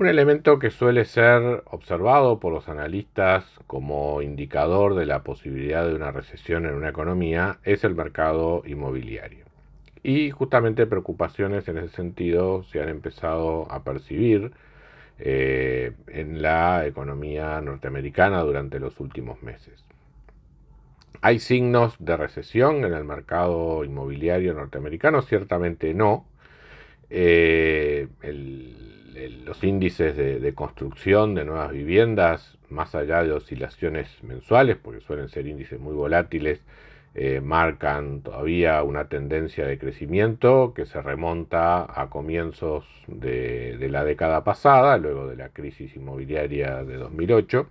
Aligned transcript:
Un 0.00 0.06
elemento 0.06 0.58
que 0.58 0.70
suele 0.70 1.04
ser 1.04 1.62
observado 1.66 2.40
por 2.40 2.54
los 2.54 2.70
analistas 2.70 3.44
como 3.66 4.22
indicador 4.22 4.94
de 4.94 5.04
la 5.04 5.22
posibilidad 5.22 5.86
de 5.86 5.94
una 5.94 6.10
recesión 6.10 6.64
en 6.64 6.72
una 6.72 6.88
economía 6.88 7.58
es 7.64 7.84
el 7.84 7.94
mercado 7.94 8.62
inmobiliario. 8.64 9.44
Y 10.02 10.30
justamente 10.30 10.86
preocupaciones 10.86 11.68
en 11.68 11.76
ese 11.76 11.90
sentido 11.90 12.62
se 12.62 12.80
han 12.80 12.88
empezado 12.88 13.70
a 13.70 13.84
percibir 13.84 14.52
eh, 15.18 15.92
en 16.06 16.40
la 16.40 16.86
economía 16.86 17.60
norteamericana 17.60 18.40
durante 18.40 18.80
los 18.80 18.98
últimos 19.00 19.42
meses. 19.42 19.84
¿Hay 21.20 21.40
signos 21.40 21.94
de 21.98 22.16
recesión 22.16 22.86
en 22.86 22.94
el 22.94 23.04
mercado 23.04 23.84
inmobiliario 23.84 24.54
norteamericano? 24.54 25.20
Ciertamente 25.20 25.92
no. 25.92 26.24
Eh, 27.10 28.08
los 29.44 29.62
índices 29.64 30.16
de, 30.16 30.54
construcción 30.54 31.34
de 31.34 31.44
nuevas 31.44 31.72
viviendas, 31.72 32.58
más 32.68 32.94
allá 32.94 33.22
de 33.22 33.32
oscilaciones 33.32 34.08
mensuales, 34.22 34.76
porque 34.76 35.00
suelen 35.00 35.28
ser 35.28 35.46
índices 35.46 35.80
muy 35.80 35.94
volátiles, 35.94 36.60
eh, 37.14 37.40
marcan 37.40 38.20
todavía 38.22 38.82
una 38.84 39.08
tendencia 39.08 39.66
de 39.66 39.78
crecimiento 39.78 40.72
que 40.74 40.86
se 40.86 41.02
remonta 41.02 41.86
a 42.00 42.08
comienzos 42.08 42.84
de, 43.08 43.76
de 43.78 43.88
la 43.88 44.04
década 44.04 44.44
pasada, 44.44 44.96
luego 44.96 45.26
de 45.26 45.36
la 45.36 45.48
crisis 45.48 45.96
inmobiliaria 45.96 46.84
de 46.84 46.96
2008. 46.96 47.66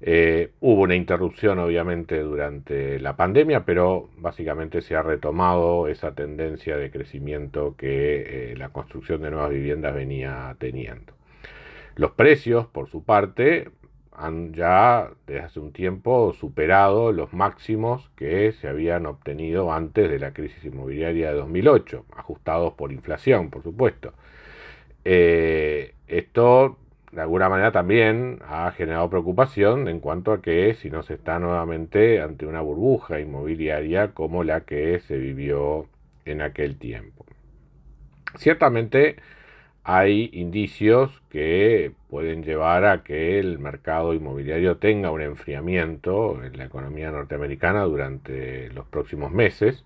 Eh, 0.00 0.50
hubo 0.60 0.82
una 0.82 0.94
interrupción 0.94 1.58
obviamente 1.58 2.20
durante 2.20 2.98
la 3.00 3.16
pandemia, 3.16 3.64
pero 3.64 4.10
básicamente 4.18 4.82
se 4.82 4.96
ha 4.96 5.02
retomado 5.02 5.88
esa 5.88 6.14
tendencia 6.14 6.76
de 6.76 6.90
crecimiento 6.90 7.74
que 7.76 8.52
eh, 8.52 8.56
la 8.56 8.68
construcción 8.70 9.22
de 9.22 9.30
nuevas 9.30 9.50
viviendas 9.50 9.94
venía 9.94 10.54
teniendo. 10.58 11.14
Los 11.96 12.10
precios, 12.12 12.66
por 12.66 12.88
su 12.88 13.04
parte, 13.04 13.70
han 14.12 14.52
ya 14.52 15.10
desde 15.26 15.40
hace 15.40 15.60
un 15.60 15.72
tiempo 15.72 16.32
superado 16.34 17.12
los 17.12 17.32
máximos 17.32 18.10
que 18.16 18.52
se 18.52 18.68
habían 18.68 19.06
obtenido 19.06 19.72
antes 19.72 20.10
de 20.10 20.18
la 20.18 20.32
crisis 20.32 20.64
inmobiliaria 20.64 21.30
de 21.30 21.36
2008, 21.36 22.06
ajustados 22.16 22.74
por 22.74 22.92
inflación, 22.92 23.50
por 23.50 23.62
supuesto. 23.62 24.12
Eh, 25.04 25.94
esto 26.06 26.78
de 27.14 27.20
alguna 27.20 27.48
manera 27.48 27.70
también 27.70 28.40
ha 28.46 28.72
generado 28.72 29.08
preocupación 29.08 29.88
en 29.88 30.00
cuanto 30.00 30.32
a 30.32 30.42
que 30.42 30.74
si 30.74 30.90
no 30.90 31.02
se 31.02 31.14
está 31.14 31.38
nuevamente 31.38 32.20
ante 32.20 32.46
una 32.46 32.60
burbuja 32.60 33.20
inmobiliaria 33.20 34.12
como 34.12 34.42
la 34.42 34.62
que 34.62 34.98
se 35.00 35.16
vivió 35.16 35.86
en 36.24 36.42
aquel 36.42 36.76
tiempo. 36.76 37.24
Ciertamente 38.36 39.16
hay 39.84 40.30
indicios 40.32 41.22
que 41.28 41.92
pueden 42.08 42.42
llevar 42.42 42.84
a 42.84 43.04
que 43.04 43.38
el 43.38 43.58
mercado 43.58 44.14
inmobiliario 44.14 44.78
tenga 44.78 45.10
un 45.10 45.20
enfriamiento 45.20 46.42
en 46.42 46.56
la 46.56 46.64
economía 46.64 47.12
norteamericana 47.12 47.82
durante 47.82 48.70
los 48.70 48.86
próximos 48.86 49.30
meses 49.30 49.84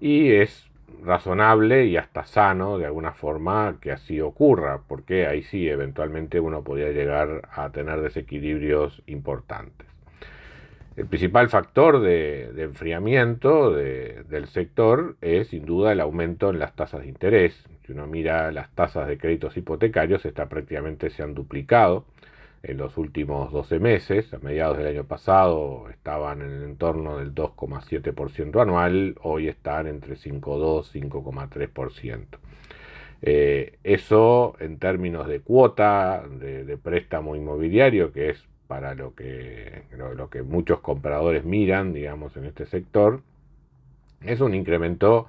y 0.00 0.32
es 0.32 0.67
razonable 1.04 1.86
y 1.86 1.96
hasta 1.96 2.24
sano 2.24 2.78
de 2.78 2.86
alguna 2.86 3.12
forma 3.12 3.76
que 3.80 3.92
así 3.92 4.20
ocurra, 4.20 4.80
porque 4.86 5.26
ahí 5.26 5.42
sí 5.42 5.68
eventualmente 5.68 6.40
uno 6.40 6.62
podría 6.62 6.90
llegar 6.90 7.48
a 7.52 7.70
tener 7.70 8.00
desequilibrios 8.00 9.02
importantes. 9.06 9.86
El 10.96 11.06
principal 11.06 11.48
factor 11.48 12.00
de, 12.00 12.50
enfriamiento 12.56 13.70
del 13.70 14.48
sector 14.48 15.16
es 15.20 15.48
sin 15.48 15.64
duda 15.64 15.92
el 15.92 16.00
aumento 16.00 16.50
en 16.50 16.58
las 16.58 16.74
tasas 16.74 17.02
de 17.02 17.08
interés. 17.08 17.54
Si 17.86 17.92
uno 17.92 18.08
mira 18.08 18.50
las 18.50 18.74
tasas 18.74 19.06
de 19.06 19.16
créditos 19.16 19.56
hipotecarios, 19.56 20.24
está 20.24 20.48
prácticamente 20.48 21.10
se 21.10 21.22
han 21.22 21.34
duplicado 21.34 22.04
en 22.62 22.76
los 22.76 22.96
últimos 22.96 23.52
12 23.52 23.78
meses. 23.78 24.32
A 24.34 24.38
mediados 24.38 24.78
del 24.78 24.88
año 24.88 25.04
pasado 25.04 25.88
estaban 25.90 26.42
en 26.42 26.50
el 26.50 26.62
entorno 26.64 27.18
del 27.18 27.34
2,7% 27.34 28.60
anual, 28.60 29.16
hoy 29.22 29.48
están 29.48 29.86
entre 29.86 30.16
5,2 30.16 30.94
y 30.94 31.00
5,3%. 31.00 32.38
Eh, 33.20 33.78
eso 33.82 34.54
en 34.60 34.78
términos 34.78 35.26
de 35.26 35.40
cuota 35.40 36.24
de, 36.28 36.76
préstamo 36.76 37.34
inmobiliario, 37.34 38.12
que 38.12 38.30
es 38.30 38.44
para 38.68 38.94
lo 38.94 39.14
que, 39.14 39.82
muchos 40.44 40.80
compradores 40.80 41.44
miran, 41.44 41.92
digamos, 41.92 42.36
en 42.36 42.44
este 42.44 42.66
sector, 42.66 43.22
es 44.20 44.40
un 44.40 44.54
incremento 44.54 45.26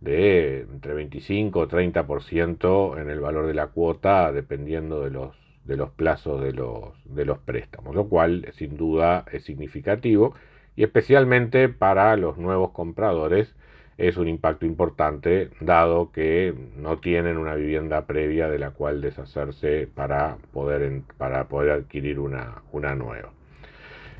de 0.00 0.60
entre 0.60 0.94
25 0.94 1.60
o 1.60 1.68
30% 1.68 3.00
en 3.00 3.10
el 3.10 3.20
valor 3.20 3.46
de 3.46 3.54
la 3.54 3.68
cuota, 3.68 4.30
dependiendo 4.32 5.02
de 5.02 5.10
los 5.10 5.45
de 5.66 5.76
los 5.76 5.90
plazos 5.90 6.42
de 6.42 6.52
los, 6.52 6.92
de 7.04 7.24
los 7.24 7.38
préstamos, 7.38 7.94
lo 7.94 8.08
cual 8.08 8.46
sin 8.52 8.76
duda 8.76 9.24
es 9.32 9.44
significativo 9.44 10.34
y 10.76 10.84
especialmente 10.84 11.68
para 11.68 12.16
los 12.16 12.38
nuevos 12.38 12.70
compradores 12.70 13.54
es 13.98 14.16
un 14.18 14.28
impacto 14.28 14.66
importante 14.66 15.50
dado 15.60 16.12
que 16.12 16.54
no 16.76 16.98
tienen 16.98 17.38
una 17.38 17.54
vivienda 17.54 18.06
previa 18.06 18.48
de 18.48 18.58
la 18.58 18.70
cual 18.70 19.00
deshacerse 19.00 19.88
para 19.92 20.36
poder, 20.52 21.02
para 21.16 21.48
poder 21.48 21.70
adquirir 21.70 22.18
una, 22.18 22.62
una 22.72 22.94
nueva. 22.94 23.35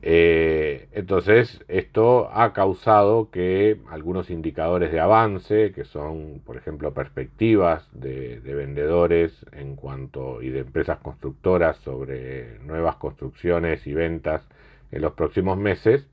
Eh, 0.00 0.88
entonces, 0.92 1.64
esto 1.66 2.30
ha 2.32 2.52
causado 2.52 3.30
que 3.30 3.80
algunos 3.90 4.30
indicadores 4.30 4.92
de 4.92 5.00
avance, 5.00 5.72
que 5.72 5.84
son, 5.84 6.40
por 6.44 6.56
ejemplo, 6.56 6.94
perspectivas 6.94 7.88
de, 7.92 8.40
vendedores 8.40 9.44
en 9.52 9.76
cuanto 9.76 10.40
y 10.42 10.50
de 10.50 10.60
empresas 10.60 10.98
constructoras 10.98 11.76
sobre 11.78 12.58
nuevas 12.60 12.96
construcciones 12.96 13.86
y 13.86 13.94
ventas 13.94 14.46
en 14.92 15.02
los 15.02 15.12
próximos 15.14 15.58
meses, 15.58 16.06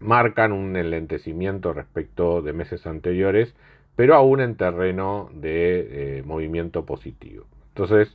marcan 0.00 0.52
un 0.52 0.76
enlentecimiento 0.76 1.72
respecto 1.72 2.42
de 2.42 2.52
meses 2.52 2.86
anteriores, 2.86 3.54
pero 3.96 4.14
aún 4.14 4.40
en 4.40 4.56
terreno 4.56 5.28
de 5.32 6.18
eh, 6.18 6.22
movimiento 6.24 6.86
positivo. 6.86 7.46
Entonces, 7.70 8.12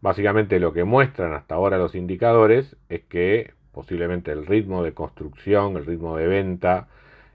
básicamente 0.00 0.58
lo 0.60 0.72
que 0.72 0.84
muestran 0.84 1.34
hasta 1.34 1.54
ahora 1.54 1.76
los 1.76 1.94
indicadores 1.94 2.76
es 2.88 3.02
que 3.02 3.52
posiblemente 3.72 4.32
el 4.32 4.46
ritmo 4.46 4.82
de 4.82 4.92
construcción, 4.92 5.76
el 5.76 5.86
ritmo 5.86 6.16
de 6.16 6.26
venta 6.26 6.88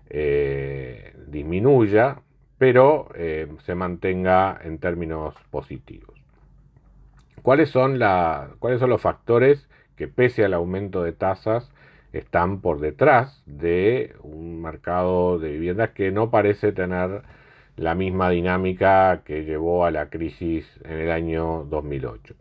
eh, 0.09 1.13
disminuya, 1.28 2.22
pero 2.57 3.09
eh, 3.16 3.47
se 3.66 3.75
mantenga 3.75 4.59
en 4.63 4.78
términos 4.79 5.35
positivos. 5.51 6.16
¿Cuáles 7.41 7.69
son, 7.69 8.00
¿Cuáles 8.59 8.79
son 8.79 8.90
los 8.90 9.01
factores 9.01 9.69
que 9.96 10.07
pese 10.07 10.46
al 10.46 10.53
aumento 10.53 11.03
de 11.03 11.13
tasas 11.13 11.72
están 12.12 12.62
por 12.62 12.79
detrás 12.79 13.44
de 13.46 14.16
un 14.22 14.62
mercado 14.62 15.38
de 15.38 15.52
viviendas 15.52 15.91
que 15.91 16.12
no 16.12 16.31
parece 16.31 16.72
tener 16.72 17.22
la 17.75 17.94
misma 17.94 18.29
dinámica 18.29 19.22
que 19.25 19.44
llevó 19.44 19.85
a 19.85 19.91
la 19.91 20.09
crisis 20.09 20.66
en 20.85 20.99
el 20.99 21.11
año 21.11 21.66
2008? 21.66 22.35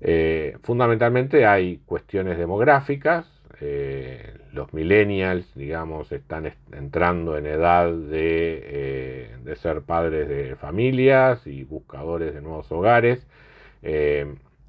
Eh, 0.00 0.56
fundamentalmente 0.62 1.46
hay 1.46 1.78
cuestiones 1.78 2.38
demográficas, 2.38 3.26
eh, 3.60 4.34
los 4.52 4.72
millennials, 4.72 5.52
digamos, 5.54 6.12
están 6.12 6.52
entrando 6.72 7.36
en 7.36 7.46
edad 7.46 7.92
eh, 8.12 9.36
de, 9.42 9.56
ser 9.56 9.82
padres 9.82 10.28
de 10.28 10.56
familias 10.56 11.46
y 11.46 11.64
buscadores 11.64 12.34
de 12.34 12.40
nuevos 12.40 12.70
hogares. 12.72 13.26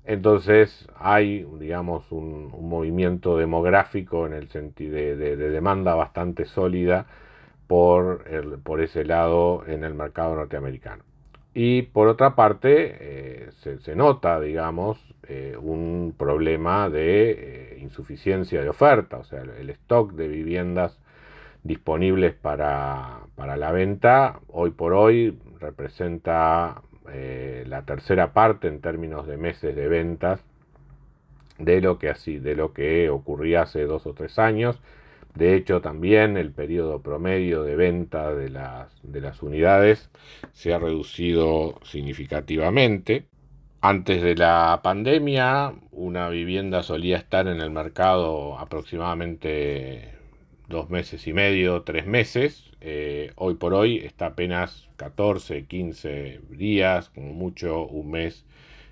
entonces 0.05 0.87
hay, 0.95 1.45
digamos, 1.59 2.11
un, 2.11 2.49
movimiento 2.69 3.37
demográfico 3.37 4.25
en 4.27 4.33
el 4.33 4.49
sentido 4.49 4.95
de, 4.95 5.35
demanda 5.37 5.95
bastante 5.95 6.45
sólida 6.45 7.05
por, 7.67 8.23
por 8.63 8.81
ese 8.81 9.05
lado 9.05 9.63
en 9.67 9.83
el 9.83 9.93
mercado 9.95 10.35
norteamericano. 10.35 11.03
Y 11.53 11.83
por 11.83 12.07
otra 12.07 12.35
parte, 12.35 12.95
eh, 12.99 13.49
se, 13.81 13.95
nota, 13.95 14.39
digamos, 14.39 14.99
eh, 15.27 15.57
un 15.59 16.13
problema 16.17 16.89
de 16.89 17.31
eh, 17.31 17.79
insuficiencia 17.81 18.61
de 18.61 18.69
oferta, 18.69 19.17
o 19.17 19.23
sea, 19.23 19.41
el 19.41 19.69
stock 19.71 20.13
de 20.13 20.27
viviendas 20.27 20.99
disponibles 21.63 22.33
para, 22.35 23.21
la 23.35 23.71
venta 23.71 24.39
hoy 24.47 24.71
por 24.71 24.93
hoy 24.93 25.37
representa 25.59 26.81
la 27.65 27.81
tercera 27.81 28.33
parte 28.33 28.67
en 28.67 28.81
términos 28.81 29.25
de 29.25 29.35
meses 29.35 29.75
de 29.75 29.87
ventas 29.87 30.43
de 31.57 31.81
lo 31.81 31.97
que 31.97 32.09
así, 32.09 32.37
de 32.37 32.55
lo 32.55 32.71
que 32.71 33.09
ocurría 33.09 33.63
hace 33.63 33.83
dos 33.85 34.05
o 34.05 34.13
tres 34.13 34.37
años. 34.37 34.79
De 35.35 35.55
hecho, 35.55 35.81
también 35.81 36.37
el 36.37 36.51
periodo 36.51 37.01
promedio 37.01 37.63
de 37.63 37.75
venta 37.75 38.33
de 38.33 38.49
las, 38.49 38.91
de 39.03 39.21
las 39.21 39.41
unidades 39.41 40.09
se 40.53 40.73
ha 40.73 40.79
reducido 40.79 41.79
significativamente. 41.83 43.25
Antes 43.81 44.21
de 44.21 44.35
la 44.35 44.81
pandemia, 44.83 45.73
una 45.91 46.29
vivienda 46.29 46.83
solía 46.83 47.17
estar 47.17 47.47
en 47.47 47.61
el 47.61 47.71
mercado 47.71 48.59
aproximadamente 48.59 50.19
dos 50.67 50.89
meses 50.89 51.25
y 51.27 51.33
medio, 51.33 51.83
tres 51.83 52.05
meses. 52.05 52.71
Eh, 52.81 53.31
hoy 53.35 53.55
por 53.55 53.73
hoy 53.73 53.97
está 53.99 54.27
apenas 54.27 54.89
14, 54.97 55.65
15 55.65 56.41
días, 56.49 57.09
como 57.09 57.33
mucho 57.33 57.85
un 57.87 58.11
mes 58.11 58.45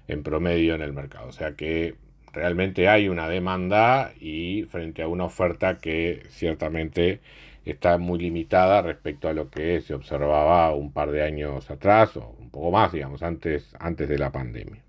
en 0.07 0.23
promedio 0.23 0.75
en 0.75 0.81
el 0.81 0.93
mercado. 0.93 1.27
O 1.27 1.31
sea 1.33 1.55
que 1.55 1.95
realmente 2.37 2.87
hay 2.87 3.09
una 3.09 3.27
demanda 3.27 4.13
y 4.19 4.63
frente 4.69 5.01
a 5.01 5.07
una 5.07 5.25
oferta 5.25 5.79
que 5.79 6.23
ciertamente 6.29 7.19
está 7.65 7.97
muy 7.97 8.19
limitada 8.19 8.83
respecto 8.83 9.27
a 9.27 9.33
lo 9.33 9.49
que 9.49 9.81
se 9.81 9.95
observaba 9.95 10.73
un 10.75 10.91
par 10.91 11.11
de 11.11 11.23
años 11.23 11.69
atrás 11.71 12.15
o 12.15 12.35
un 12.39 12.51
poco 12.51 12.71
más, 12.71 12.91
digamos, 12.91 13.23
antes, 13.23 13.75
antes 13.79 14.07
de 14.07 14.19
la 14.19 14.31
pandemia. 14.31 14.83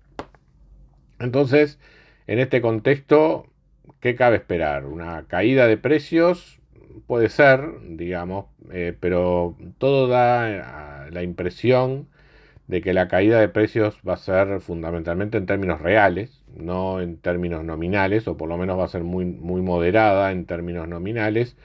Entonces, 1.19 1.79
en 2.27 2.37
este 2.37 2.61
contexto, 2.61 3.47
¿qué 3.99 4.15
cabe 4.15 4.37
esperar? 4.37 4.85
Una 4.85 5.25
caída 5.27 5.65
de 5.65 5.77
precios 5.77 6.59
puede 7.07 7.29
ser, 7.29 7.61
digamos, 7.81 8.45
eh, 8.71 8.95
pero 8.99 9.57
todo 9.79 10.07
da 10.07 11.09
la 11.09 11.23
impresión 11.23 12.07
de 12.69 12.81
que 12.81 12.93
la 12.93 13.07
caída 13.07 13.39
de 13.39 13.49
precios 13.49 13.97
va 14.07 14.13
a 14.13 14.17
ser 14.17 14.61
fundamentalmente 14.61 15.39
en 15.39 15.47
términos 15.47 15.81
reales, 15.81 16.43
no 16.55 17.01
en 17.01 17.17
términos 17.17 17.63
nominales, 17.63 18.27
o 18.27 18.37
por 18.37 18.47
lo 18.47 18.57
menos 18.59 18.77
va 18.77 18.85
a 18.85 18.87
ser 18.87 19.03
muy, 19.03 19.25
muy 19.25 19.63
moderada 19.63 20.31
en 20.31 20.45
términos 20.45 20.87
nominales, 20.87 21.57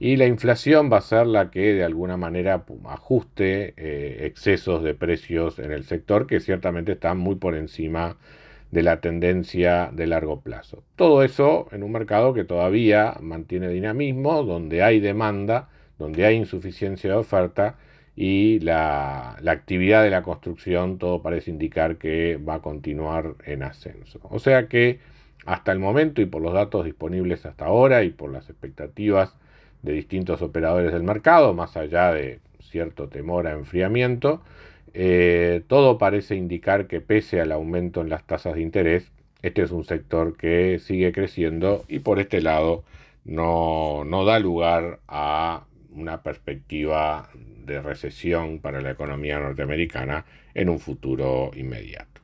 y 0.00 0.16
la 0.16 0.26
inflación 0.26 0.90
va 0.92 0.98
a 0.98 1.02
ser 1.02 1.28
la 1.28 1.52
que 1.52 1.74
de 1.74 1.84
alguna 1.84 2.16
manera 2.16 2.64
ajuste 2.86 3.74
eh, 3.76 4.26
excesos 4.26 4.82
de 4.82 4.94
precios 4.94 5.60
en 5.60 5.70
el 5.70 5.84
sector, 5.84 6.26
que 6.26 6.40
ciertamente 6.40 6.92
están 6.92 7.18
muy 7.18 7.36
por 7.36 7.54
encima 7.54 8.16
de 8.72 8.82
la 8.82 9.00
tendencia 9.00 9.90
de 9.92 10.08
largo 10.08 10.40
plazo. 10.40 10.82
Todo 10.96 11.22
eso 11.22 11.68
en 11.70 11.84
un 11.84 11.92
mercado 11.92 12.34
que 12.34 12.42
todavía 12.42 13.14
mantiene 13.20 13.68
dinamismo, 13.68 14.42
donde 14.42 14.82
hay 14.82 14.98
demanda, 14.98 15.68
donde 16.00 16.26
hay 16.26 16.34
insuficiencia 16.34 17.10
de 17.10 17.16
oferta, 17.16 17.76
y 18.20 18.58
la, 18.58 19.36
actividad 19.46 20.02
de 20.02 20.10
la 20.10 20.24
construcción 20.24 20.98
todo 20.98 21.22
parece 21.22 21.52
indicar 21.52 21.98
que 21.98 22.36
va 22.36 22.54
a 22.54 22.62
continuar 22.62 23.36
en 23.44 23.62
ascenso. 23.62 24.18
O 24.24 24.40
sea 24.40 24.66
que 24.66 24.98
hasta 25.46 25.70
el 25.70 25.78
momento 25.78 26.20
y 26.20 26.26
por 26.26 26.42
los 26.42 26.52
datos 26.52 26.84
disponibles 26.84 27.46
hasta 27.46 27.66
ahora 27.66 28.02
y 28.02 28.10
por 28.10 28.32
las 28.32 28.50
expectativas 28.50 29.36
de 29.82 29.92
distintos 29.92 30.42
operadores 30.42 30.92
del 30.92 31.04
mercado, 31.04 31.54
más 31.54 31.76
allá 31.76 32.12
de 32.12 32.40
cierto 32.58 33.08
temor 33.08 33.46
a 33.46 33.52
enfriamiento, 33.52 34.42
eh, 34.94 35.62
todo 35.68 35.96
parece 35.96 36.34
indicar 36.34 36.88
que 36.88 37.00
pese 37.00 37.40
al 37.40 37.52
aumento 37.52 38.00
en 38.00 38.08
las 38.08 38.26
tasas 38.26 38.56
de 38.56 38.62
interés, 38.62 39.12
este 39.42 39.62
es 39.62 39.70
un 39.70 39.84
sector 39.84 40.36
que 40.36 40.80
sigue 40.80 41.12
creciendo 41.12 41.84
y 41.86 42.00
por 42.00 42.18
este 42.18 42.40
lado 42.40 42.82
no, 43.24 44.02
no 44.04 44.24
da 44.24 44.40
lugar 44.40 44.98
a 45.06 45.67
una 45.90 46.22
perspectiva 46.22 47.28
de 47.34 47.80
recesión 47.80 48.60
para 48.60 48.80
la 48.80 48.90
economía 48.90 49.38
norteamericana 49.38 50.24
en 50.54 50.68
un 50.68 50.78
futuro 50.78 51.50
inmediato. 51.54 52.20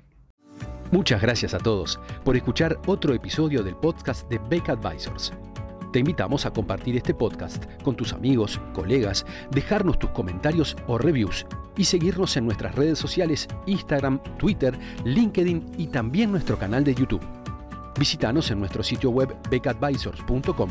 Muchas 0.91 1.21
gracias 1.21 1.55
a 1.55 1.59
todos 1.59 1.99
por 2.25 2.37
escuchar 2.37 2.79
otro 2.87 3.15
episodio 3.15 3.63
del 3.63 3.77
podcast 3.77 4.29
de 4.31 4.39
Beck 4.49 4.69
Advisors. 4.69 5.33
Te 5.93 6.01
invitamos 6.01 6.45
a 6.45 6.53
compartir 6.53 6.97
este 6.97 7.15
podcast 7.15 7.65
con 7.83 7.97
tus 7.97 8.13
amigos, 8.13 8.61
colegas, 8.73 9.25
dejarnos 9.53 9.99
tus 9.99 10.11
comentarios 10.11 10.77
o 10.89 10.99
reviews 10.99 11.47
y 11.77 11.85
seguirnos 11.85 12.37
en 12.37 12.47
nuestras 12.47 12.75
redes 12.75 12.99
sociales 12.99 13.49
Instagram, 13.67 14.21
Twitter, 14.39 14.77
LinkedIn 15.05 15.65
y 15.79 15.87
también 15.87 16.33
nuestro 16.33 16.59
canal 16.59 16.83
de 16.83 16.95
YouTube. 16.95 17.25
Visítanos 17.97 18.51
en 18.51 18.59
nuestro 18.59 18.83
sitio 18.83 19.11
web 19.11 19.37
beckadvisors.com 19.51 20.71